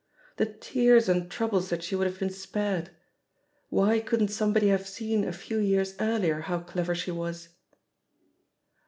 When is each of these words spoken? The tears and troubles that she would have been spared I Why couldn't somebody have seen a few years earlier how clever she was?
The 0.37 0.47
tears 0.47 1.07
and 1.07 1.29
troubles 1.29 1.69
that 1.69 1.83
she 1.83 1.95
would 1.95 2.07
have 2.07 2.17
been 2.17 2.31
spared 2.31 2.87
I 2.89 2.91
Why 3.69 3.99
couldn't 3.99 4.29
somebody 4.29 4.69
have 4.69 4.87
seen 4.87 5.23
a 5.23 5.31
few 5.31 5.59
years 5.59 5.93
earlier 5.99 6.39
how 6.41 6.61
clever 6.61 6.95
she 6.95 7.11
was? 7.11 7.49